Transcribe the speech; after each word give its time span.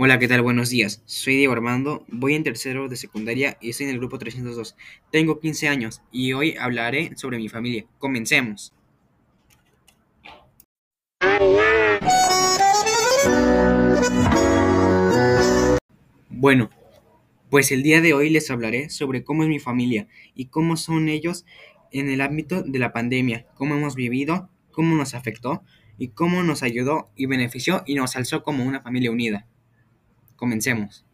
Hola, 0.00 0.20
¿qué 0.20 0.28
tal? 0.28 0.42
Buenos 0.42 0.70
días. 0.70 1.02
Soy 1.06 1.34
Diego 1.34 1.52
Armando, 1.52 2.06
voy 2.06 2.34
en 2.34 2.44
tercero 2.44 2.88
de 2.88 2.94
secundaria 2.94 3.58
y 3.60 3.70
estoy 3.70 3.86
en 3.86 3.94
el 3.94 3.98
grupo 3.98 4.16
302. 4.16 4.76
Tengo 5.10 5.40
15 5.40 5.66
años 5.66 6.02
y 6.12 6.34
hoy 6.34 6.54
hablaré 6.56 7.16
sobre 7.16 7.38
mi 7.38 7.48
familia. 7.48 7.84
Comencemos. 7.98 8.72
Bueno, 16.30 16.70
pues 17.50 17.72
el 17.72 17.82
día 17.82 18.00
de 18.00 18.12
hoy 18.12 18.30
les 18.30 18.52
hablaré 18.52 18.90
sobre 18.90 19.24
cómo 19.24 19.42
es 19.42 19.48
mi 19.48 19.58
familia 19.58 20.06
y 20.32 20.44
cómo 20.44 20.76
son 20.76 21.08
ellos 21.08 21.44
en 21.90 22.08
el 22.08 22.20
ámbito 22.20 22.62
de 22.62 22.78
la 22.78 22.92
pandemia, 22.92 23.46
cómo 23.56 23.74
hemos 23.74 23.96
vivido, 23.96 24.48
cómo 24.70 24.94
nos 24.94 25.14
afectó 25.14 25.64
y 25.98 26.10
cómo 26.10 26.44
nos 26.44 26.62
ayudó 26.62 27.10
y 27.16 27.26
benefició 27.26 27.82
y 27.84 27.96
nos 27.96 28.14
alzó 28.14 28.44
como 28.44 28.62
una 28.62 28.80
familia 28.80 29.10
unida. 29.10 29.48
Comencemos. 30.38 31.04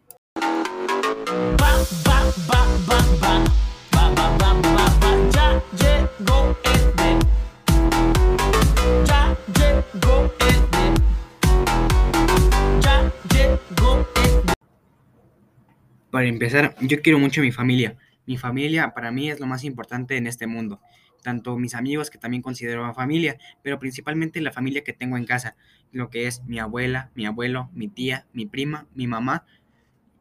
Para 16.11 16.27
empezar, 16.27 16.77
yo 16.83 17.01
quiero 17.01 17.19
mucho 17.19 17.41
a 17.41 17.45
mi 17.45 17.51
familia. 17.51 17.97
Mi 18.27 18.37
familia 18.37 18.95
para 18.95 19.11
mí 19.11 19.31
es 19.31 19.41
lo 19.41 19.47
más 19.47 19.65
importante 19.65 20.17
en 20.17 20.27
este 20.27 20.47
mundo. 20.47 20.81
Tanto 21.23 21.57
mis 21.57 21.75
amigos 21.75 22.11
que 22.11 22.19
también 22.19 22.43
considero 22.43 22.93
familia, 22.95 23.39
pero 23.63 23.79
principalmente 23.79 24.41
la 24.41 24.53
familia 24.53 24.85
que 24.85 24.93
tengo 24.93 25.17
en 25.17 25.25
casa, 25.25 25.57
lo 25.91 26.11
que 26.11 26.27
es 26.27 26.45
mi 26.45 26.59
abuela, 26.59 27.11
mi 27.15 27.27
abuelo, 27.27 27.71
mi 27.73 27.89
tía, 27.89 28.27
mi 28.33 28.47
prima, 28.47 28.87
mi 28.95 29.07
mamá 29.07 29.47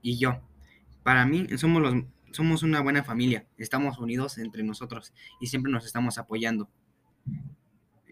y 0.02 0.18
yo. 0.18 0.42
Para 1.04 1.26
mí 1.26 1.48
somos 1.58 1.82
los 1.82 1.96
somos 2.32 2.64
una 2.64 2.82
buena 2.82 3.04
familia, 3.04 3.46
estamos 3.58 4.00
unidos 4.00 4.40
entre 4.40 4.64
nosotros 4.64 5.14
y 5.40 5.48
siempre 5.48 5.72
nos 5.72 5.86
estamos 5.86 6.18
apoyando. 6.18 6.68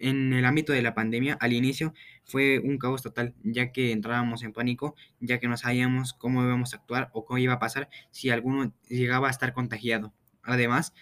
En 0.01 0.33
el 0.33 0.45
ámbito 0.45 0.73
de 0.73 0.81
la 0.81 0.95
pandemia, 0.95 1.37
al 1.39 1.53
inicio 1.53 1.93
fue 2.23 2.59
un 2.59 2.79
caos 2.79 3.03
total, 3.03 3.35
ya 3.43 3.71
que 3.71 3.91
entrábamos 3.91 4.41
en 4.43 4.51
pánico, 4.51 4.95
ya 5.19 5.39
que 5.39 5.47
no 5.47 5.57
sabíamos 5.57 6.13
cómo 6.13 6.43
íbamos 6.43 6.73
a 6.73 6.77
actuar 6.77 7.11
o 7.13 7.23
cómo 7.23 7.37
iba 7.37 7.53
a 7.53 7.59
pasar 7.59 7.87
si 8.09 8.31
alguno 8.31 8.73
llegaba 8.89 9.27
a 9.27 9.31
estar 9.31 9.53
contagiado. 9.53 10.11
Además, 10.41 10.93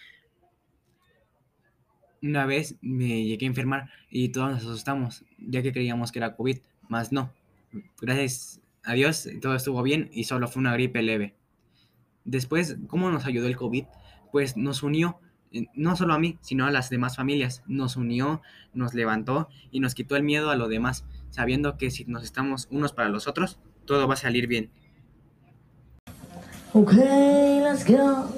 una 2.22 2.44
vez 2.44 2.76
me 2.82 3.24
llegué 3.24 3.46
a 3.46 3.48
enfermar 3.48 3.90
y 4.10 4.28
todos 4.28 4.50
nos 4.50 4.62
asustamos, 4.62 5.24
ya 5.38 5.62
que 5.62 5.72
creíamos 5.72 6.12
que 6.12 6.18
era 6.18 6.36
COVID, 6.36 6.58
más 6.88 7.10
no. 7.10 7.32
Gracias 8.00 8.60
a 8.82 8.92
Dios 8.92 9.28
todo 9.40 9.54
estuvo 9.54 9.82
bien 9.82 10.10
y 10.12 10.24
solo 10.24 10.46
fue 10.48 10.60
una 10.60 10.74
gripe 10.74 11.02
leve. 11.02 11.34
Después, 12.24 12.76
¿cómo 12.86 13.10
nos 13.10 13.24
ayudó 13.24 13.46
el 13.46 13.56
COVID? 13.56 13.84
Pues 14.30 14.56
nos 14.56 14.82
unió, 14.82 15.20
no 15.74 15.96
solo 15.96 16.14
a 16.14 16.18
mí, 16.18 16.38
sino 16.40 16.66
a 16.66 16.70
las 16.70 16.90
demás 16.90 17.16
familias. 17.16 17.62
Nos 17.66 17.96
unió, 17.96 18.42
nos 18.72 18.94
levantó 18.94 19.48
y 19.70 19.80
nos 19.80 19.94
quitó 19.94 20.16
el 20.16 20.22
miedo 20.22 20.50
a 20.50 20.56
lo 20.56 20.68
demás, 20.68 21.04
sabiendo 21.30 21.76
que 21.76 21.90
si 21.90 22.04
nos 22.04 22.24
estamos 22.24 22.68
unos 22.70 22.92
para 22.92 23.08
los 23.08 23.26
otros, 23.26 23.58
todo 23.84 24.06
va 24.06 24.14
a 24.14 24.16
salir 24.16 24.46
bien. 24.46 24.70
Okay, 26.72 27.60
let's 27.60 27.84
go. 27.84 28.28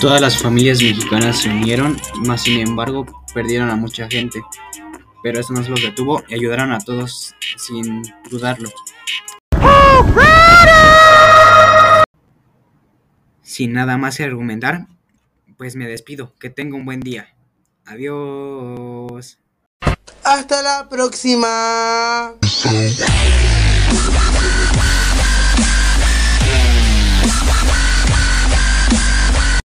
Todas 0.00 0.22
las 0.22 0.38
familias 0.38 0.80
mexicanas 0.80 1.42
se 1.42 1.50
unieron, 1.50 1.98
más 2.24 2.42
sin 2.44 2.60
embargo 2.60 3.04
perdieron 3.34 3.68
a 3.68 3.76
mucha 3.76 4.08
gente, 4.08 4.42
pero 5.22 5.40
eso 5.40 5.52
no 5.52 5.60
los 5.60 5.82
detuvo 5.82 6.22
y 6.26 6.34
ayudaron 6.34 6.72
a 6.72 6.78
todos 6.78 7.34
sin 7.58 8.02
dudarlo. 8.30 8.70
Sin 13.42 13.74
nada 13.74 13.98
más 13.98 14.16
que 14.16 14.24
argumentar, 14.24 14.86
pues 15.60 15.76
me 15.76 15.86
despido. 15.86 16.32
Que 16.40 16.48
tenga 16.48 16.74
un 16.74 16.86
buen 16.86 17.00
día. 17.00 17.36
Adiós. 17.84 19.36
Hasta 20.24 20.62
la 20.62 20.88
próxima. 20.88 22.38